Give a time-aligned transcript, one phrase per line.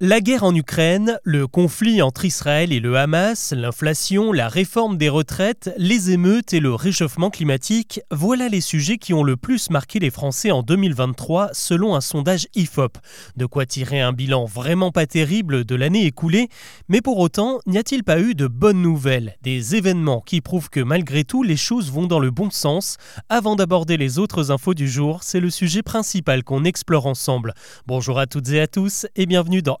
[0.00, 5.08] La guerre en Ukraine, le conflit entre Israël et le Hamas, l'inflation, la réforme des
[5.08, 9.98] retraites, les émeutes et le réchauffement climatique, voilà les sujets qui ont le plus marqué
[9.98, 12.96] les Français en 2023 selon un sondage IFOP.
[13.36, 16.48] De quoi tirer un bilan vraiment pas terrible de l'année écoulée,
[16.88, 20.78] mais pour autant, n'y a-t-il pas eu de bonnes nouvelles, des événements qui prouvent que
[20.78, 24.88] malgré tout les choses vont dans le bon sens Avant d'aborder les autres infos du
[24.88, 27.52] jour, c'est le sujet principal qu'on explore ensemble.
[27.88, 29.80] Bonjour à toutes et à tous et bienvenue dans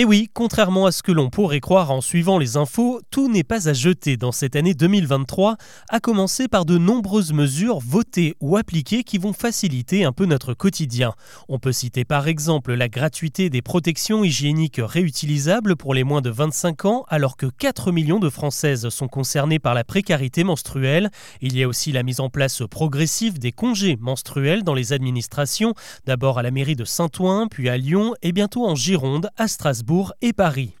[0.00, 3.44] Et oui, contrairement à ce que l'on pourrait croire en suivant les infos, tout n'est
[3.44, 5.58] pas à jeter dans cette année 2023,
[5.90, 10.54] à commencer par de nombreuses mesures votées ou appliquées qui vont faciliter un peu notre
[10.54, 11.12] quotidien.
[11.50, 16.30] On peut citer par exemple la gratuité des protections hygiéniques réutilisables pour les moins de
[16.30, 21.10] 25 ans, alors que 4 millions de Françaises sont concernées par la précarité menstruelle.
[21.42, 25.74] Il y a aussi la mise en place progressive des congés menstruels dans les administrations,
[26.06, 29.89] d'abord à la mairie de Saint-Ouen, puis à Lyon et bientôt en Gironde, à Strasbourg
[30.22, 30.74] et Paris.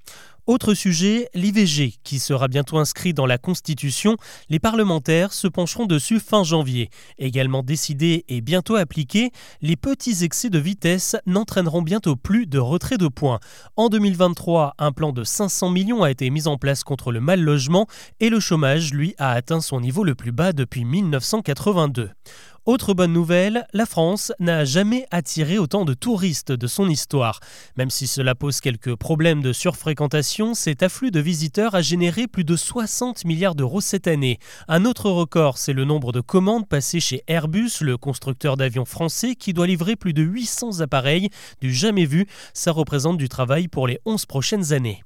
[0.46, 4.16] Autre sujet, l'IVG, qui sera bientôt inscrit dans la Constitution.
[4.48, 6.90] Les parlementaires se pencheront dessus fin janvier.
[7.18, 9.30] Également décidé et bientôt appliqué,
[9.62, 13.40] les petits excès de vitesse n'entraîneront bientôt plus de retrait de points.
[13.76, 17.40] En 2023, un plan de 500 millions a été mis en place contre le mal
[17.40, 17.86] logement
[18.20, 22.10] et le chômage, lui, a atteint son niveau le plus bas depuis 1982.
[22.70, 27.40] Autre bonne nouvelle, la France n'a jamais attiré autant de touristes de son histoire.
[27.76, 32.44] Même si cela pose quelques problèmes de surfréquentation, cet afflux de visiteurs a généré plus
[32.44, 34.38] de 60 milliards d'euros cette année.
[34.68, 39.34] Un autre record, c'est le nombre de commandes passées chez Airbus, le constructeur d'avions français,
[39.34, 41.28] qui doit livrer plus de 800 appareils
[41.60, 42.28] du jamais vu.
[42.54, 45.02] Ça représente du travail pour les 11 prochaines années.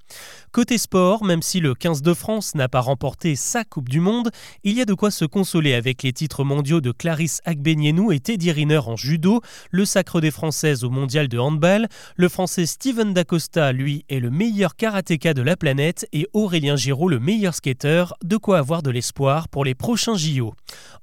[0.53, 4.31] Côté sport, même si le 15 de France n'a pas remporté sa Coupe du Monde,
[4.65, 8.19] il y a de quoi se consoler avec les titres mondiaux de Clarisse Agbenienou et
[8.19, 13.15] Teddy Riner en judo, le sacre des Françaises au mondial de handball, le Français Steven
[13.15, 18.07] Dacosta, lui, est le meilleur karatéka de la planète et Aurélien Giraud le meilleur skater,
[18.25, 20.55] de quoi avoir de l'espoir pour les prochains JO.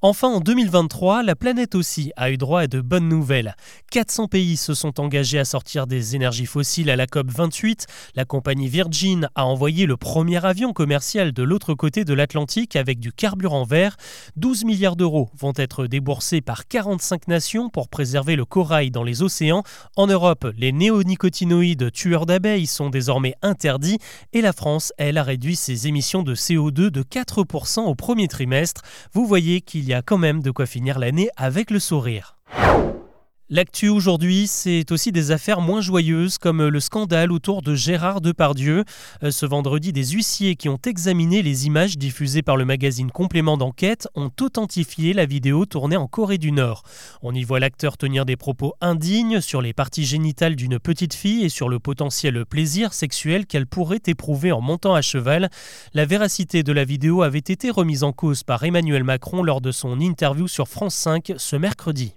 [0.01, 3.55] Enfin, en 2023, la planète aussi a eu droit à de bonnes nouvelles.
[3.91, 7.85] 400 pays se sont engagés à sortir des énergies fossiles à la COP 28.
[8.15, 12.99] La compagnie Virgin a envoyé le premier avion commercial de l'autre côté de l'Atlantique avec
[12.99, 13.95] du carburant vert.
[14.37, 19.21] 12 milliards d'euros vont être déboursés par 45 nations pour préserver le corail dans les
[19.21, 19.63] océans.
[19.97, 23.99] En Europe, les néonicotinoïdes tueurs d'abeilles sont désormais interdits
[24.31, 28.83] et la France, elle, a réduit ses émissions de CO2 de 4% au premier trimestre.
[29.13, 32.40] Vous voyez qu'il y y a quand même de quoi finir l'année avec le sourire.
[33.53, 38.85] L'actu aujourd'hui, c'est aussi des affaires moins joyeuses comme le scandale autour de Gérard Depardieu.
[39.23, 43.57] Euh, ce vendredi, des huissiers qui ont examiné les images diffusées par le magazine Complément
[43.57, 46.83] d'enquête ont authentifié la vidéo tournée en Corée du Nord.
[47.23, 51.43] On y voit l'acteur tenir des propos indignes sur les parties génitales d'une petite fille
[51.43, 55.49] et sur le potentiel plaisir sexuel qu'elle pourrait éprouver en montant à cheval.
[55.93, 59.73] La véracité de la vidéo avait été remise en cause par Emmanuel Macron lors de
[59.73, 62.13] son interview sur France 5 ce mercredi.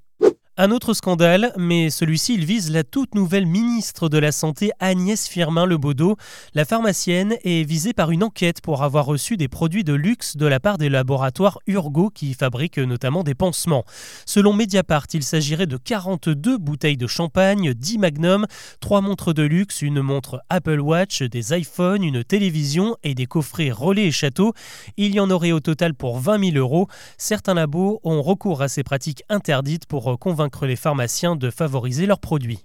[0.56, 5.26] Un autre scandale, mais celui-ci il vise la toute nouvelle ministre de la Santé Agnès
[5.26, 6.16] Firmin-Lebaudot.
[6.54, 10.47] La pharmacienne est visée par une enquête pour avoir reçu des produits de luxe de
[10.47, 13.82] la part des laboratoires Urgo qui fabriquent notamment des pansements.
[14.26, 18.47] Selon Mediapart, il s'agirait de 42 bouteilles de champagne, 10 magnums,
[18.78, 23.72] 3 montres de luxe, une montre Apple Watch, des iPhones, une télévision et des coffrets
[23.72, 24.53] relais et châteaux.
[24.98, 26.87] Il y en aurait au total pour 20 000 euros.
[27.19, 32.21] Certains labos ont recours à ces pratiques interdites pour convaincre les pharmaciens de favoriser leurs
[32.21, 32.65] produits.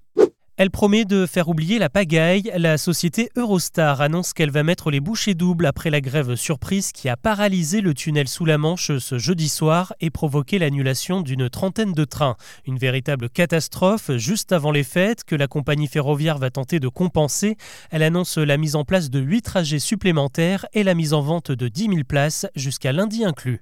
[0.60, 2.52] Elle promet de faire oublier la pagaille.
[2.58, 7.08] La société Eurostar annonce qu'elle va mettre les bouchées doubles après la grève surprise qui
[7.08, 11.94] a paralysé le tunnel sous la Manche ce jeudi soir et provoqué l'annulation d'une trentaine
[11.94, 12.36] de trains.
[12.68, 17.56] Une véritable catastrophe juste avant les fêtes que la compagnie ferroviaire va tenter de compenser.
[17.90, 21.54] Elle annonce la mise en place de 8 trajets supplémentaires et la mise en vente
[21.54, 23.62] de 10 000 places jusqu'à lundi inclus.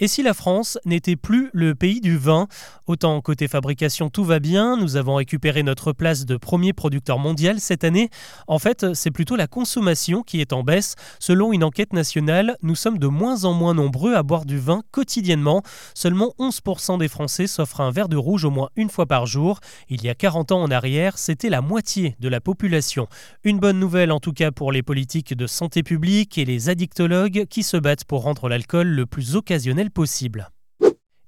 [0.00, 2.46] Et si la France n'était plus le pays du vin?
[2.86, 7.58] Autant côté fabrication tout va bien, nous avons récupéré notre place de premier producteur mondial
[7.58, 8.08] cette année.
[8.46, 10.94] En fait, c'est plutôt la consommation qui est en baisse.
[11.18, 14.82] Selon une enquête nationale, nous sommes de moins en moins nombreux à boire du vin
[14.92, 15.64] quotidiennement.
[15.94, 19.58] Seulement 11% des Français s'offrent un verre de rouge au moins une fois par jour.
[19.88, 23.08] Il y a 40 ans en arrière, c'était la moitié de la population.
[23.42, 27.46] Une bonne nouvelle en tout cas pour les politiques de santé publique et les addictologues
[27.50, 30.46] qui se battent pour rendre l'alcool le plus occasionnel possible.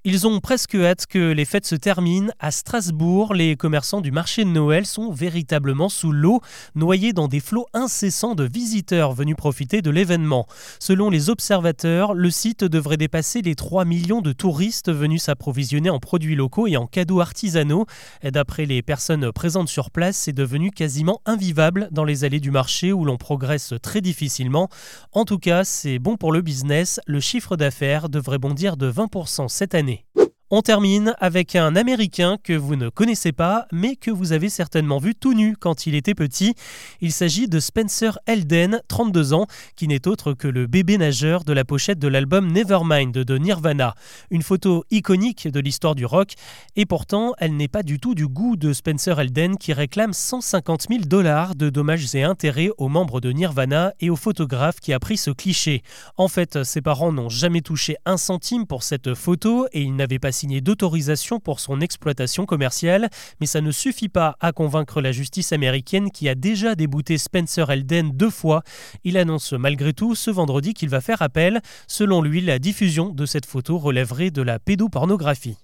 [0.03, 2.33] Ils ont presque hâte que les fêtes se terminent.
[2.39, 6.41] À Strasbourg, les commerçants du marché de Noël sont véritablement sous l'eau,
[6.75, 10.47] noyés dans des flots incessants de visiteurs venus profiter de l'événement.
[10.79, 15.99] Selon les observateurs, le site devrait dépasser les 3 millions de touristes venus s'approvisionner en
[15.99, 17.85] produits locaux et en cadeaux artisanaux.
[18.23, 22.95] D'après les personnes présentes sur place, c'est devenu quasiment invivable dans les allées du marché
[22.95, 24.71] où l'on progresse très difficilement.
[25.13, 27.01] En tout cas, c'est bon pour le business.
[27.05, 29.90] Le chiffre d'affaires devrait bondir de 20% cette année.
[29.91, 30.30] Money.
[30.53, 34.99] On termine avec un Américain que vous ne connaissez pas, mais que vous avez certainement
[34.99, 36.57] vu tout nu quand il était petit.
[37.01, 41.53] Il s'agit de Spencer Elden, 32 ans, qui n'est autre que le bébé nageur de
[41.53, 43.95] la pochette de l'album Nevermind de Nirvana.
[44.33, 46.33] Une photo iconique de l'histoire du rock,
[46.75, 50.87] et pourtant elle n'est pas du tout du goût de Spencer Elden qui réclame 150
[50.89, 54.99] 000 dollars de dommages et intérêts aux membres de Nirvana et au photographe qui a
[54.99, 55.85] pris ce cliché.
[56.17, 60.19] En fait, ses parents n'ont jamais touché un centime pour cette photo et ils n'avaient
[60.19, 63.11] pas signé d'autorisation pour son exploitation commerciale,
[63.41, 67.71] mais ça ne suffit pas à convaincre la justice américaine qui a déjà débouté Spencer
[67.71, 68.63] Elden deux fois.
[69.05, 71.61] Il annonce malgré tout ce vendredi qu'il va faire appel.
[71.87, 75.57] Selon lui, la diffusion de cette photo relèverait de la pédopornographie.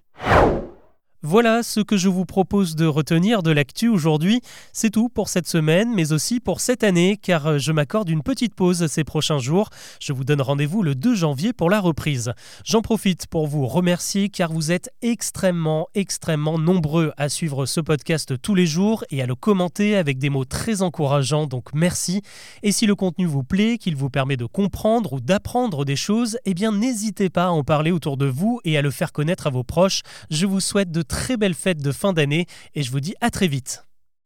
[1.23, 4.43] Voilà ce que je vous propose de retenir de l'actu aujourd'hui.
[4.75, 8.55] C'est tout pour cette semaine, mais aussi pour cette année, car je m'accorde une petite
[8.55, 9.71] pause ces prochains jours.
[9.99, 12.33] Je vous donne rendez-vous le 2 janvier pour la reprise.
[12.65, 18.35] J'en profite pour vous remercier, car vous êtes extrêmement, extrêmement nombreux à suivre ce podcast
[18.41, 22.21] tous les jours et à le commenter avec des mots très encourageants, donc merci.
[22.63, 26.37] Et si le contenu vous plaît, qu'il vous permet de comprendre ou d'apprendre des choses,
[26.45, 29.47] eh bien n'hésitez pas à en parler autour de vous et à le faire connaître
[29.47, 30.03] à vos proches.
[30.31, 33.31] Je vous souhaite de très belle fête de fin d'année et je vous dis à
[33.31, 33.86] très vite.